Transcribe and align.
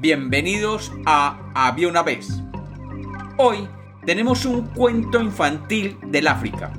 bienvenidos 0.00 0.92
a 1.04 1.52
Había 1.54 1.86
una 1.88 2.02
vez. 2.02 2.40
Hoy 3.36 3.68
tenemos 4.06 4.46
un 4.46 4.68
cuento 4.68 5.20
infantil 5.20 5.98
del 6.06 6.26
África. 6.26 6.72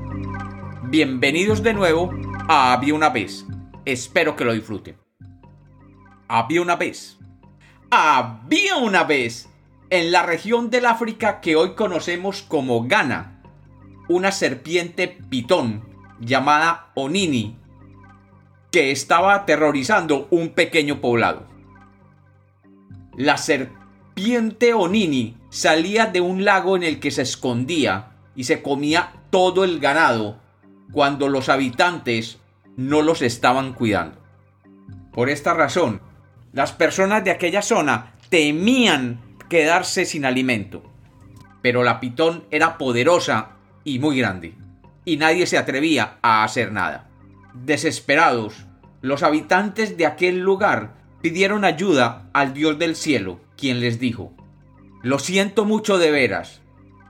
Bienvenidos 0.86 1.62
de 1.62 1.76
nuevo 1.76 2.12
a 2.48 2.74
Había 2.74 2.96
una 2.96 3.10
vez. 3.10 3.46
Espero 3.86 4.36
que 4.36 4.44
lo 4.44 4.54
disfruten. 4.54 4.98
Había 6.28 6.64
una 6.64 6.76
vez. 6.78 7.20
Había 7.92 8.78
una 8.78 9.04
vez 9.04 9.50
en 9.92 10.12
la 10.12 10.24
región 10.24 10.72
del 10.72 10.88
África 10.88 11.42
que 11.42 11.56
hoy 11.56 11.76
conocemos 11.76 12.42
como 12.42 12.88
Ghana, 12.88 13.44
una 14.10 14.32
serpiente 14.32 15.08
pitón 15.08 15.84
llamada 16.20 16.92
Onini 16.96 17.56
que 18.72 18.90
estaba 18.90 19.36
aterrorizando 19.36 20.28
un 20.32 20.50
pequeño 20.50 21.02
poblado. 21.02 21.51
La 23.18 23.38
serpiente 23.38 24.74
Onini 24.74 25.38
salía 25.50 26.06
de 26.06 26.22
un 26.22 26.46
lago 26.46 26.76
en 26.76 26.84
el 26.84 27.00
que 27.00 27.12
se 27.12 27.24
escondía 27.24 28.12
y 28.36 28.46
se 28.46 28.62
comía 28.62 29.14
todo 29.30 29.64
el 29.64 29.80
ganado 29.80 30.40
cuando 30.92 31.28
los 31.28 31.50
habitantes 31.50 32.40
no 32.78 33.02
los 33.02 33.22
estaban 33.22 33.74
cuidando. 33.74 34.22
Por 35.12 35.30
esta 35.30 35.54
razón, 35.54 36.02
las 36.54 36.72
personas 36.72 37.24
de 37.24 37.32
aquella 37.32 37.62
zona 37.62 38.14
temían 38.30 39.20
quedarse 39.50 40.06
sin 40.06 40.26
alimento. 40.26 40.84
Pero 41.62 41.84
la 41.84 42.00
pitón 42.00 42.46
era 42.50 42.78
poderosa 42.78 43.58
y 43.84 44.00
muy 44.00 44.18
grande, 44.18 44.56
y 45.04 45.18
nadie 45.18 45.48
se 45.48 45.58
atrevía 45.58 46.18
a 46.22 46.44
hacer 46.44 46.72
nada. 46.72 47.10
Desesperados, 47.54 48.66
los 49.02 49.24
habitantes 49.24 49.98
de 49.98 50.06
aquel 50.06 50.40
lugar 50.40 51.01
pidieron 51.22 51.64
ayuda 51.64 52.30
al 52.34 52.54
Dios 52.54 52.78
del 52.80 52.96
cielo, 52.96 53.40
quien 53.58 53.80
les 53.80 54.00
dijo, 54.00 54.34
Lo 55.02 55.20
siento 55.20 55.66
mucho 55.66 55.98
de 55.98 56.12
veras, 56.12 56.62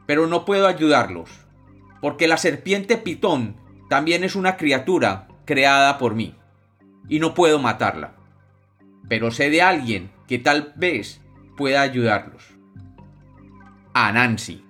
pero 0.06 0.28
no 0.28 0.46
puedo 0.46 0.68
ayudarlos, 0.68 1.30
porque 2.02 2.28
la 2.28 2.38
serpiente 2.38 2.98
pitón 2.98 3.56
también 3.90 4.24
es 4.24 4.36
una 4.36 4.58
criatura 4.58 5.28
creada 5.46 5.98
por 5.98 6.16
mí, 6.16 6.36
y 7.08 7.20
no 7.20 7.34
puedo 7.34 7.60
matarla. 7.60 8.16
Pero 9.08 9.32
sé 9.32 9.50
de 9.50 9.62
alguien 9.62 10.12
que 10.28 10.40
tal 10.40 10.74
vez 10.76 11.22
pueda 11.58 11.82
ayudarlos. 11.82 12.44
Anansi. 13.94 14.64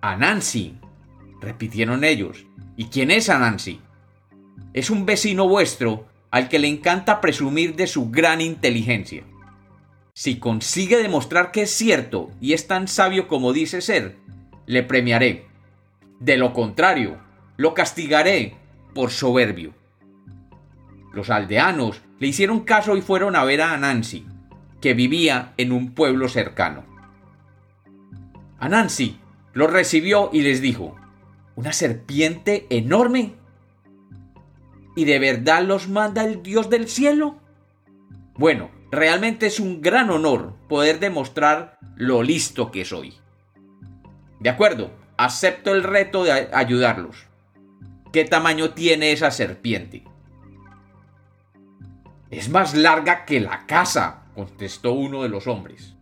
Anansi, 0.00 0.78
repitieron 1.40 2.04
ellos. 2.04 2.46
¿Y 2.76 2.86
quién 2.86 3.10
es 3.10 3.28
Anansi? 3.28 3.80
Es 4.72 4.90
un 4.90 5.06
vecino 5.06 5.48
vuestro 5.48 6.06
al 6.34 6.48
que 6.48 6.58
le 6.58 6.66
encanta 6.66 7.20
presumir 7.20 7.76
de 7.76 7.86
su 7.86 8.10
gran 8.10 8.40
inteligencia. 8.40 9.22
Si 10.14 10.40
consigue 10.40 11.00
demostrar 11.00 11.52
que 11.52 11.62
es 11.62 11.70
cierto 11.70 12.32
y 12.40 12.54
es 12.54 12.66
tan 12.66 12.88
sabio 12.88 13.28
como 13.28 13.52
dice 13.52 13.80
ser, 13.80 14.16
le 14.66 14.82
premiaré. 14.82 15.46
De 16.18 16.36
lo 16.36 16.52
contrario, 16.52 17.18
lo 17.56 17.72
castigaré 17.72 18.56
por 18.96 19.12
soberbio. 19.12 19.74
Los 21.12 21.30
aldeanos 21.30 22.02
le 22.18 22.26
hicieron 22.26 22.62
caso 22.62 22.96
y 22.96 23.00
fueron 23.00 23.36
a 23.36 23.44
ver 23.44 23.62
a 23.62 23.72
Anansi, 23.72 24.26
que 24.80 24.92
vivía 24.92 25.52
en 25.56 25.70
un 25.70 25.92
pueblo 25.94 26.28
cercano. 26.28 26.84
Anansi 28.58 29.20
los 29.52 29.72
recibió 29.72 30.30
y 30.32 30.42
les 30.42 30.60
dijo, 30.60 30.96
¿Una 31.54 31.72
serpiente 31.72 32.66
enorme? 32.70 33.34
¿Y 34.96 35.04
de 35.04 35.18
verdad 35.18 35.62
los 35.62 35.88
manda 35.88 36.24
el 36.24 36.42
Dios 36.42 36.70
del 36.70 36.88
cielo? 36.88 37.36
Bueno, 38.36 38.70
realmente 38.90 39.46
es 39.46 39.60
un 39.60 39.80
gran 39.80 40.10
honor 40.10 40.54
poder 40.68 41.00
demostrar 41.00 41.78
lo 41.96 42.22
listo 42.22 42.70
que 42.70 42.84
soy. 42.84 43.14
De 44.40 44.50
acuerdo, 44.50 44.90
acepto 45.16 45.72
el 45.72 45.82
reto 45.82 46.24
de 46.24 46.32
ayudarlos. 46.52 47.26
¿Qué 48.12 48.24
tamaño 48.24 48.70
tiene 48.70 49.12
esa 49.12 49.30
serpiente? 49.30 50.04
Es 52.30 52.48
más 52.48 52.74
larga 52.74 53.24
que 53.24 53.40
la 53.40 53.66
casa, 53.66 54.24
contestó 54.34 54.92
uno 54.92 55.22
de 55.22 55.28
los 55.28 55.46
hombres. 55.46 55.94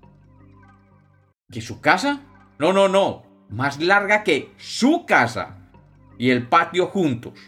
¿Que 1.51 1.61
su 1.61 1.81
casa? 1.81 2.21
No, 2.59 2.73
no, 2.73 2.89
no, 2.89 3.25
más 3.51 3.81
larga 3.81 4.25
que 4.25 4.53
su 4.57 5.05
casa 5.05 5.59
y 6.19 6.31
el 6.31 6.49
patio 6.49 6.87
juntos, 6.87 7.39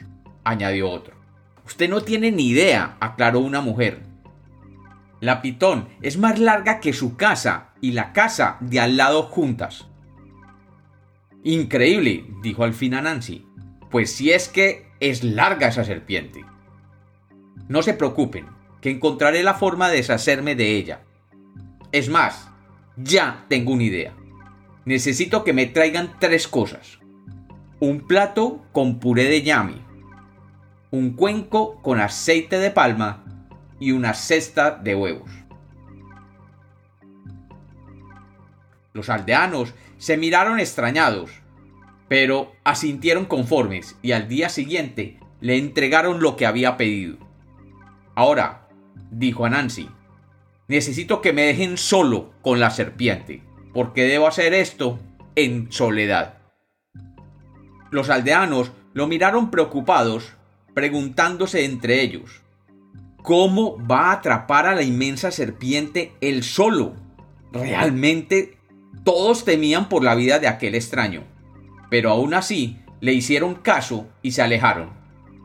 añadió 0.45 0.91
otro. 0.91 1.14
Usted 1.67 1.89
no 1.89 2.03
tiene 2.03 2.31
ni 2.31 2.49
idea, 2.49 2.97
aclaró 3.01 3.41
una 3.41 3.61
mujer. 3.61 4.03
La 5.21 5.41
pitón 5.41 5.89
es 6.03 6.19
más 6.19 6.39
larga 6.39 6.81
que 6.81 6.93
su 6.93 7.17
casa 7.17 7.73
y 7.81 7.93
la 7.93 8.13
casa 8.13 8.59
de 8.61 8.81
al 8.81 8.97
lado 8.97 9.23
juntas. 9.23 9.89
Increíble, 11.43 12.27
dijo 12.43 12.65
al 12.65 12.75
fin 12.75 12.95
a 12.95 13.03
Nancy. 13.03 13.47
Pues 13.91 14.13
si 14.13 14.33
es 14.33 14.49
que 14.49 14.89
es 15.01 15.25
larga 15.25 15.69
esa 15.69 15.85
serpiente. 15.85 16.45
No 17.69 17.83
se 17.83 17.95
preocupen, 17.95 18.47
que 18.81 18.91
encontraré 18.91 19.43
la 19.43 19.55
forma 19.55 19.89
de 19.89 19.97
deshacerme 19.97 20.55
de 20.55 20.77
ella. 20.77 21.01
Es 21.93 22.09
más, 22.09 22.51
ya 22.97 23.47
tengo 23.49 23.73
una 23.73 23.85
idea. 23.85 24.15
Necesito 24.85 25.45
que 25.45 25.53
me 25.55 25.67
traigan 25.67 26.17
tres 26.19 26.49
cosas. 26.49 26.99
Un 27.81 28.07
plato 28.07 28.63
con 28.73 28.99
puré 29.01 29.25
de 29.25 29.43
yami, 29.43 29.81
un 30.95 31.15
cuenco 31.15 31.83
con 31.83 31.99
aceite 31.99 32.59
de 32.59 32.71
palma 32.71 33.25
y 33.81 33.91
una 33.91 34.15
cesta 34.15 34.71
de 34.71 34.95
huevos. 34.95 35.29
Los 38.93 39.09
aldeanos 39.09 39.75
se 39.99 40.17
miraron 40.17 40.61
extrañados, 40.61 41.43
pero 42.07 42.53
asintieron 42.63 43.25
conformes 43.25 43.99
y 44.03 44.13
al 44.13 44.29
día 44.29 44.49
siguiente 44.49 45.19
le 45.41 45.59
entregaron 45.59 46.21
lo 46.21 46.37
que 46.37 46.47
había 46.47 46.77
pedido. 46.77 47.19
Ahora, 48.15 48.69
dijo 49.11 49.45
a 49.45 49.51
Nancy, 49.51 49.91
necesito 50.69 51.21
que 51.21 51.33
me 51.33 51.43
dejen 51.43 51.77
solo 51.77 52.35
con 52.41 52.61
la 52.61 52.71
serpiente, 52.71 53.43
porque 53.73 54.05
debo 54.05 54.29
hacer 54.29 54.55
esto 54.55 55.01
en 55.35 55.73
soledad. 55.73 56.39
Los 57.91 58.11
aldeanos 58.11 58.71
lo 58.93 59.09
miraron 59.09 59.51
preocupados 59.51 60.34
preguntándose 60.75 61.65
entre 61.65 62.03
ellos, 62.03 62.43
¿cómo 63.23 63.79
va 63.87 64.11
a 64.11 64.13
atrapar 64.13 64.67
a 64.67 64.75
la 64.75 64.83
inmensa 64.83 65.31
serpiente 65.31 66.13
él 66.21 66.43
solo? 66.43 66.95
Realmente 67.53 68.59
todos 69.05 69.45
temían 69.45 69.89
por 69.89 70.03
la 70.03 70.15
vida 70.15 70.39
de 70.39 70.49
aquel 70.49 70.75
extraño, 70.75 71.25
pero 71.91 72.11
aún 72.11 72.35
así 72.35 72.79
le 73.01 73.13
hicieron 73.13 73.55
caso 73.55 74.09
y 74.23 74.33
se 74.33 74.43
alejaron, 74.43 74.91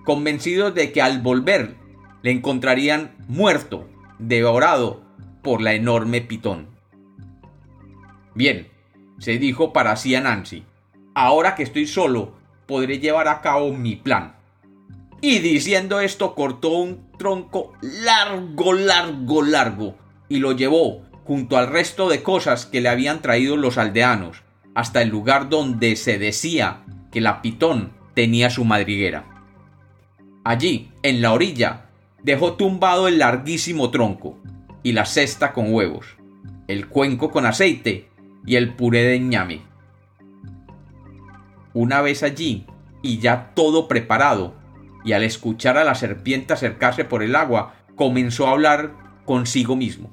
convencidos 0.05 0.73
de 0.73 0.91
que 0.91 1.01
al 1.01 1.21
volver 1.21 1.75
le 2.21 2.31
encontrarían 2.31 3.15
muerto, 3.27 3.87
devorado 4.17 5.03
por 5.41 5.61
la 5.61 5.73
enorme 5.73 6.21
pitón. 6.21 6.67
Bien, 8.33 8.69
se 9.19 9.37
dijo 9.37 9.73
para 9.73 9.95
sí 9.95 10.15
a 10.15 10.21
Nancy, 10.21 10.63
ahora 11.13 11.55
que 11.55 11.63
estoy 11.63 11.85
solo, 11.85 12.33
podré 12.65 12.99
llevar 12.99 13.27
a 13.27 13.41
cabo 13.41 13.73
mi 13.73 13.95
plan. 13.95 14.38
Y 15.21 15.39
diciendo 15.39 15.99
esto 15.99 16.33
cortó 16.33 16.69
un 16.69 17.11
tronco 17.17 17.73
largo, 17.81 18.73
largo, 18.73 19.41
largo 19.43 19.95
y 20.29 20.37
lo 20.37 20.53
llevó 20.53 21.01
junto 21.25 21.57
al 21.57 21.67
resto 21.67 22.09
de 22.09 22.23
cosas 22.23 22.65
que 22.65 22.81
le 22.81 22.89
habían 22.89 23.21
traído 23.21 23.57
los 23.57 23.77
aldeanos 23.77 24.43
hasta 24.75 25.01
el 25.01 25.09
lugar 25.09 25.49
donde 25.49 25.95
se 25.95 26.17
decía 26.17 26.83
que 27.11 27.21
la 27.21 27.41
pitón 27.41 27.91
tenía 28.13 28.49
su 28.49 28.63
madriguera. 28.63 29.25
Allí, 30.43 30.91
en 31.03 31.21
la 31.21 31.33
orilla, 31.33 31.89
dejó 32.23 32.53
tumbado 32.53 33.07
el 33.07 33.19
larguísimo 33.19 33.91
tronco 33.91 34.37
y 34.83 34.93
la 34.93 35.05
cesta 35.05 35.53
con 35.53 35.73
huevos, 35.73 36.05
el 36.67 36.87
cuenco 36.87 37.29
con 37.29 37.45
aceite 37.45 38.09
y 38.45 38.55
el 38.55 38.73
puré 38.75 39.03
de 39.03 39.19
ñame. 39.19 39.61
Una 41.73 42.01
vez 42.01 42.23
allí, 42.23 42.65
y 43.01 43.19
ya 43.19 43.51
todo 43.53 43.87
preparado, 43.87 44.55
y 45.03 45.13
al 45.13 45.23
escuchar 45.23 45.77
a 45.77 45.83
la 45.83 45.95
serpiente 45.95 46.53
acercarse 46.53 47.05
por 47.05 47.23
el 47.23 47.35
agua, 47.35 47.75
comenzó 47.95 48.47
a 48.47 48.51
hablar 48.51 48.95
consigo 49.25 49.75
mismo, 49.75 50.11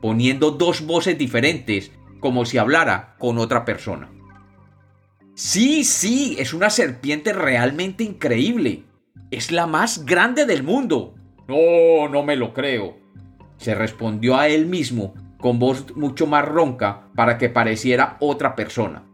poniendo 0.00 0.50
dos 0.50 0.86
voces 0.86 1.16
diferentes, 1.16 1.92
como 2.20 2.44
si 2.44 2.58
hablara 2.58 3.16
con 3.18 3.38
otra 3.38 3.64
persona. 3.64 4.10
Sí, 5.34 5.84
sí, 5.84 6.36
es 6.38 6.52
una 6.52 6.68
serpiente 6.68 7.32
realmente 7.32 8.04
increíble. 8.04 8.84
Es 9.30 9.50
la 9.50 9.66
más 9.66 10.04
grande 10.04 10.44
del 10.44 10.62
mundo. 10.62 11.14
No, 11.48 12.08
no 12.08 12.22
me 12.22 12.36
lo 12.36 12.52
creo. 12.52 12.98
Se 13.56 13.74
respondió 13.74 14.36
a 14.36 14.48
él 14.48 14.66
mismo 14.66 15.14
con 15.38 15.58
voz 15.58 15.96
mucho 15.96 16.26
más 16.26 16.44
ronca 16.44 17.08
para 17.16 17.38
que 17.38 17.48
pareciera 17.48 18.16
otra 18.20 18.54
persona. 18.54 19.04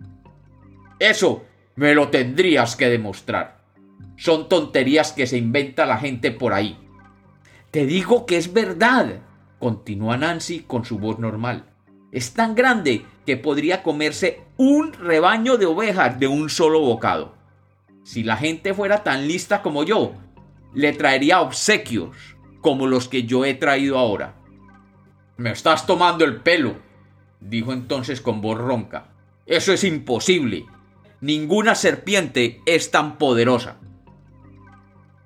Eso 0.98 1.44
me 1.76 1.94
lo 1.94 2.08
tendrías 2.08 2.74
que 2.74 2.88
demostrar. 2.88 3.58
Son 4.16 4.48
tonterías 4.48 5.12
que 5.12 5.26
se 5.26 5.38
inventa 5.38 5.86
la 5.86 5.98
gente 5.98 6.30
por 6.30 6.52
ahí. 6.52 6.78
Te 7.70 7.86
digo 7.86 8.26
que 8.26 8.36
es 8.36 8.52
verdad. 8.52 9.20
continuó 9.58 10.16
Nancy 10.16 10.60
con 10.60 10.84
su 10.84 10.98
voz 10.98 11.18
normal. 11.18 11.64
Es 12.12 12.32
tan 12.32 12.54
grande 12.54 13.04
que 13.26 13.36
podría 13.36 13.82
comerse 13.82 14.40
un 14.56 14.92
rebaño 14.92 15.56
de 15.56 15.66
ovejas 15.66 16.18
de 16.18 16.28
un 16.28 16.48
solo 16.48 16.80
bocado. 16.80 17.34
Si 18.04 18.22
la 18.22 18.36
gente 18.36 18.72
fuera 18.72 19.02
tan 19.02 19.26
lista 19.26 19.62
como 19.62 19.82
yo, 19.82 20.12
le 20.74 20.92
traería 20.92 21.40
obsequios 21.40 22.16
como 22.60 22.86
los 22.86 23.08
que 23.08 23.24
yo 23.24 23.44
he 23.44 23.54
traído 23.54 23.98
ahora. 23.98 24.34
Me 25.36 25.50
estás 25.50 25.86
tomando 25.86 26.24
el 26.24 26.36
pelo, 26.36 26.76
dijo 27.40 27.72
entonces 27.72 28.20
con 28.20 28.40
voz 28.40 28.58
ronca. 28.58 29.08
Eso 29.44 29.72
es 29.72 29.84
imposible. 29.84 30.66
Ninguna 31.20 31.74
serpiente 31.74 32.62
es 32.66 32.90
tan 32.90 33.18
poderosa. 33.18 33.76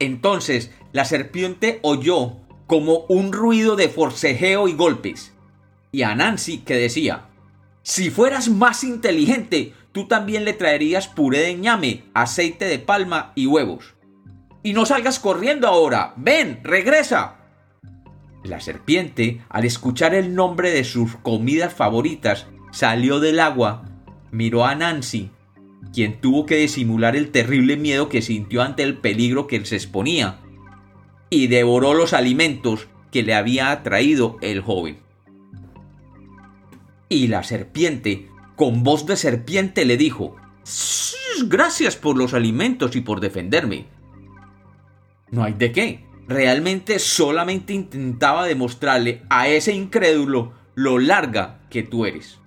Entonces 0.00 0.72
la 0.92 1.04
serpiente 1.04 1.78
oyó 1.82 2.38
como 2.66 3.04
un 3.08 3.32
ruido 3.32 3.76
de 3.76 3.88
forcejeo 3.88 4.66
y 4.66 4.72
golpes, 4.72 5.32
y 5.92 6.02
a 6.02 6.14
Nancy 6.14 6.58
que 6.58 6.74
decía, 6.74 7.28
si 7.82 8.10
fueras 8.10 8.48
más 8.48 8.84
inteligente, 8.84 9.74
tú 9.92 10.06
también 10.06 10.44
le 10.44 10.52
traerías 10.52 11.08
puré 11.08 11.40
de 11.40 11.54
ñame, 11.54 12.04
aceite 12.14 12.66
de 12.66 12.78
palma 12.78 13.32
y 13.34 13.46
huevos. 13.46 13.94
Y 14.62 14.72
no 14.72 14.86
salgas 14.86 15.18
corriendo 15.18 15.66
ahora, 15.66 16.14
ven, 16.16 16.60
regresa. 16.62 17.36
La 18.44 18.60
serpiente, 18.60 19.42
al 19.48 19.64
escuchar 19.64 20.14
el 20.14 20.34
nombre 20.34 20.70
de 20.70 20.84
sus 20.84 21.16
comidas 21.16 21.74
favoritas, 21.74 22.46
salió 22.70 23.20
del 23.20 23.40
agua, 23.40 23.84
miró 24.30 24.64
a 24.64 24.74
Nancy, 24.74 25.30
quien 25.92 26.20
tuvo 26.20 26.46
que 26.46 26.56
disimular 26.56 27.16
el 27.16 27.30
terrible 27.30 27.76
miedo 27.76 28.08
que 28.08 28.22
sintió 28.22 28.62
ante 28.62 28.82
el 28.82 28.98
peligro 28.98 29.46
que 29.46 29.64
se 29.64 29.76
exponía, 29.76 30.40
y 31.30 31.46
devoró 31.46 31.94
los 31.94 32.12
alimentos 32.12 32.88
que 33.10 33.22
le 33.22 33.34
había 33.34 33.82
traído 33.82 34.36
el 34.40 34.60
joven. 34.60 34.98
Y 37.08 37.26
la 37.26 37.42
serpiente, 37.42 38.28
con 38.56 38.82
voz 38.82 39.06
de 39.06 39.16
serpiente, 39.16 39.84
le 39.84 39.96
dijo, 39.96 40.36
Gracias 41.46 41.96
por 41.96 42.16
los 42.16 42.34
alimentos 42.34 42.94
y 42.96 43.00
por 43.00 43.20
defenderme. 43.20 43.86
No 45.30 45.44
hay 45.44 45.54
de 45.54 45.72
qué. 45.72 46.04
Realmente 46.28 46.98
solamente 46.98 47.72
intentaba 47.72 48.46
demostrarle 48.46 49.22
a 49.30 49.48
ese 49.48 49.72
incrédulo 49.72 50.52
lo 50.74 50.98
larga 50.98 51.60
que 51.70 51.82
tú 51.82 52.06
eres. 52.06 52.38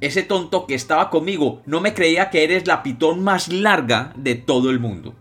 Ese 0.00 0.22
tonto 0.22 0.66
que 0.66 0.74
estaba 0.74 1.10
conmigo 1.10 1.62
no 1.66 1.80
me 1.80 1.92
creía 1.92 2.30
que 2.30 2.44
eres 2.44 2.66
la 2.66 2.82
pitón 2.82 3.24
más 3.24 3.52
larga 3.52 4.12
de 4.16 4.36
todo 4.36 4.70
el 4.70 4.78
mundo. 4.78 5.16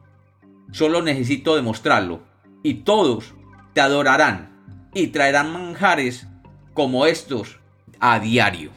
Solo 0.71 1.01
necesito 1.01 1.55
demostrarlo, 1.55 2.21
y 2.61 2.75
todos 2.75 3.33
te 3.73 3.81
adorarán 3.81 4.89
y 4.93 5.07
traerán 5.07 5.51
manjares 5.51 6.27
como 6.73 7.05
estos 7.05 7.59
a 7.99 8.19
diario. 8.19 8.71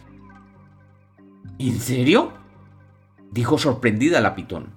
¿En 1.59 1.79
serio? 1.79 2.33
dijo 3.31 3.59
sorprendida 3.59 4.21
la 4.21 4.35
pitón. 4.35 4.75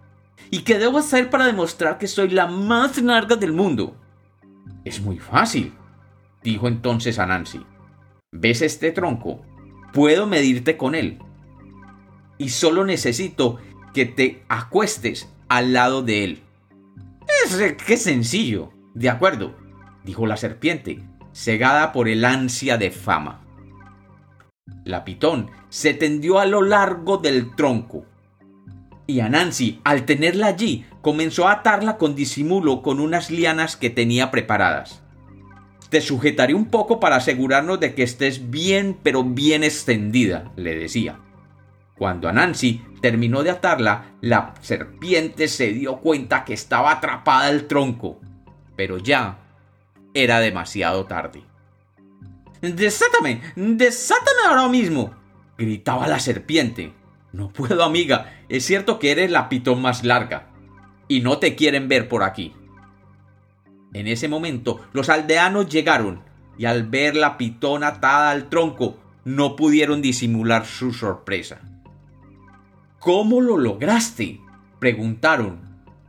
¿Y 0.51 0.59
qué 0.59 0.77
debo 0.77 0.97
hacer 0.97 1.29
para 1.29 1.45
demostrar 1.45 1.97
que 1.97 2.07
soy 2.07 2.29
la 2.29 2.47
más 2.47 3.01
larga 3.01 3.35
del 3.35 3.53
mundo? 3.53 3.95
Es 4.83 5.01
muy 5.01 5.17
fácil, 5.17 5.73
dijo 6.43 6.67
entonces 6.67 7.17
a 7.17 7.25
Nancy. 7.25 7.65
¿Ves 8.31 8.61
este 8.61 8.91
tronco? 8.91 9.41
Puedo 9.93 10.27
medirte 10.27 10.75
con 10.75 10.95
él. 10.95 11.19
Y 12.37 12.49
solo 12.49 12.83
necesito 12.83 13.59
que 13.93 14.05
te 14.05 14.43
acuestes 14.49 15.29
al 15.47 15.73
lado 15.73 16.01
de 16.01 16.23
él. 16.23 16.43
Es 17.45 17.73
que 17.85 17.97
sencillo. 17.97 18.71
De 18.93 19.09
acuerdo, 19.09 19.55
dijo 20.03 20.27
la 20.27 20.37
serpiente, 20.37 20.99
cegada 21.31 21.93
por 21.93 22.09
el 22.09 22.25
ansia 22.25 22.77
de 22.77 22.91
fama. 22.91 23.41
La 24.83 25.05
pitón 25.05 25.49
se 25.69 25.93
tendió 25.93 26.39
a 26.39 26.45
lo 26.45 26.61
largo 26.61 27.17
del 27.17 27.55
tronco 27.55 28.05
y 29.05 29.19
a 29.19 29.29
Nancy, 29.29 29.81
al 29.83 30.05
tenerla 30.05 30.47
allí, 30.47 30.85
comenzó 31.01 31.47
a 31.47 31.53
atarla 31.53 31.97
con 31.97 32.15
disimulo 32.15 32.81
con 32.81 32.99
unas 32.99 33.31
lianas 33.31 33.75
que 33.75 33.89
tenía 33.89 34.31
preparadas. 34.31 35.02
Te 35.93 36.01
sujetaré 36.01 36.55
un 36.55 36.71
poco 36.71 36.99
para 36.99 37.17
asegurarnos 37.17 37.79
de 37.79 37.93
que 37.93 38.01
estés 38.01 38.49
bien, 38.49 38.97
pero 39.03 39.23
bien 39.23 39.63
extendida, 39.63 40.51
le 40.55 40.75
decía. 40.75 41.19
Cuando 41.95 42.27
a 42.27 42.33
Nancy 42.33 42.83
terminó 42.99 43.43
de 43.43 43.51
atarla, 43.51 44.15
la 44.19 44.55
serpiente 44.61 45.47
se 45.47 45.71
dio 45.71 45.97
cuenta 45.97 46.45
que 46.45 46.55
estaba 46.55 46.93
atrapada 46.93 47.45
al 47.45 47.65
tronco, 47.67 48.19
pero 48.75 48.97
ya 48.97 49.37
era 50.15 50.39
demasiado 50.39 51.05
tarde. 51.05 51.43
¡Desátame! 52.59 53.41
¡Desátame 53.55 54.47
ahora 54.47 54.69
mismo! 54.69 55.13
gritaba 55.59 56.07
la 56.07 56.19
serpiente. 56.19 56.91
No 57.33 57.53
puedo, 57.53 57.83
amiga. 57.83 58.33
Es 58.49 58.65
cierto 58.65 58.97
que 58.97 59.11
eres 59.11 59.29
la 59.29 59.47
pitón 59.47 59.79
más 59.79 60.03
larga. 60.03 60.49
Y 61.07 61.21
no 61.21 61.37
te 61.37 61.53
quieren 61.53 61.87
ver 61.87 62.09
por 62.09 62.23
aquí. 62.23 62.51
En 63.93 64.07
ese 64.07 64.27
momento, 64.27 64.81
los 64.93 65.09
aldeanos 65.09 65.69
llegaron, 65.69 66.21
y 66.57 66.65
al 66.65 66.83
ver 66.83 67.15
la 67.15 67.37
pitón 67.37 67.83
atada 67.83 68.31
al 68.31 68.49
tronco, 68.49 68.97
no 69.25 69.55
pudieron 69.55 70.01
disimular 70.01 70.65
su 70.65 70.93
sorpresa. 70.93 71.61
¿Cómo 72.99 73.41
lo 73.41 73.57
lograste? 73.57 74.39
preguntaron, 74.79 75.59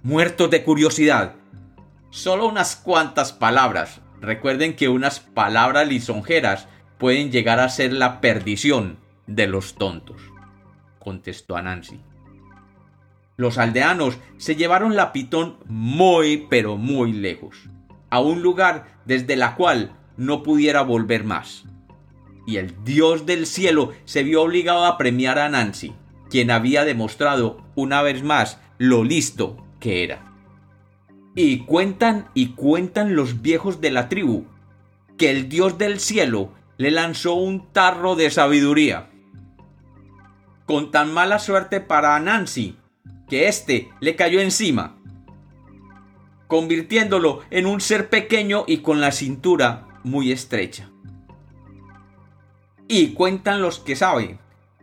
muertos 0.03 0.51
de 0.51 0.65
curiosidad. 0.65 1.35
Solo 2.11 2.49
unas 2.49 2.77
cuantas 2.77 3.33
palabras. 3.33 4.01
Recuerden 4.21 4.75
que 4.75 4.89
unas 4.89 5.21
palabras 5.21 5.87
lisonjeras 5.87 6.67
pueden 6.99 7.31
llegar 7.31 7.61
a 7.61 7.69
ser 7.69 7.93
la 7.93 8.21
perdición 8.21 8.99
de 9.27 9.47
los 9.47 9.75
tontos 9.75 10.21
contestó 11.05 11.57
a 11.57 11.63
Nancy. 11.63 12.01
Los 13.37 13.59
aldeanos 13.59 14.19
se 14.37 14.57
llevaron 14.57 14.95
la 14.97 15.13
pitón 15.13 15.57
muy 15.67 16.47
pero 16.49 16.77
muy 16.77 17.13
lejos, 17.13 17.69
a 18.11 18.21
un 18.21 18.43
lugar 18.43 19.01
desde 19.05 19.37
la 19.37 19.57
cual 19.57 19.97
no 20.17 20.43
pudiera 20.43 20.83
volver 20.83 21.25
más. 21.25 21.65
Y 22.47 22.57
el 22.59 22.85
dios 22.85 23.27
del 23.27 23.47
cielo 23.47 23.93
se 24.05 24.23
vio 24.23 24.43
obligado 24.43 24.85
a 24.85 24.99
premiar 24.99 25.39
a 25.39 25.49
Nancy, 25.49 25.95
quien 26.31 26.51
había 26.51 26.85
demostrado 26.85 27.63
una 27.75 28.03
vez 28.03 28.23
más 28.23 28.61
lo 28.79 29.03
listo 29.03 29.57
que 29.81 30.05
era. 30.05 30.33
Y 31.35 31.61
cuentan 31.61 32.29
y 32.35 32.51
cuentan 32.51 33.17
los 33.17 33.43
viejos 33.43 33.81
de 33.81 33.91
la 33.91 34.09
tribu 34.09 34.45
que 35.19 35.31
el 35.31 35.49
dios 35.49 35.79
del 35.79 35.99
cielo 35.99 36.53
le 36.77 36.91
lanzó 36.91 37.35
un 37.35 37.73
tarro 37.73 38.15
de 38.15 38.31
sabiduría 38.31 39.11
con 40.67 40.91
tan 40.91 41.13
mala 41.13 41.39
suerte 41.39 41.81
para 41.81 42.19
Nancy, 42.21 42.79
que 43.29 43.49
éste 43.49 43.91
le 44.01 44.17
cayó 44.17 44.41
encima, 44.41 44.99
convirtiéndolo 46.47 47.43
en 47.51 47.67
un 47.67 47.81
ser 47.81 48.11
pequeño 48.11 48.65
y 48.67 48.79
con 48.79 49.01
la 49.01 49.13
cintura 49.13 50.01
muy 50.05 50.33
estrecha. 50.33 50.91
Y 52.87 53.15
cuentan 53.15 53.63
los 53.63 53.81
que 53.81 53.97
saben 53.97 54.39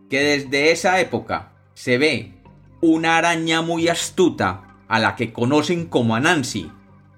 que 0.09 0.19
desde 0.19 0.71
esa 0.71 0.99
época 0.99 1.53
se 1.73 1.97
ve 1.97 2.33
una 2.81 3.17
araña 3.17 3.61
muy 3.61 3.87
astuta 3.87 4.75
a 4.87 4.99
la 4.99 5.15
que 5.15 5.31
conocen 5.31 5.85
como 5.85 6.15
Anansi, 6.15 6.71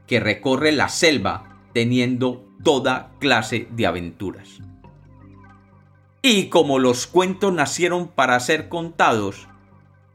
que 0.08 0.20
recorre 0.20 0.72
la 0.72 0.90
selva 0.90 1.58
teniendo 1.74 2.46
toda 2.64 3.12
clase 3.20 3.68
de 3.72 3.88
aventuras. 3.88 4.60
Y 6.22 6.50
como 6.50 6.80
los 6.80 7.08
cuentos 7.08 7.54
nacieron 7.54 8.08
para 8.08 8.40
ser 8.40 8.70
contados, 8.70 9.48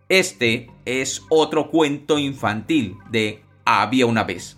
este 0.08 0.70
es 0.84 1.22
otro 1.28 1.70
cuento 1.70 2.18
infantil 2.18 2.96
de 3.10 3.42
Había 3.64 4.06
una 4.06 4.24
vez. 4.24 4.57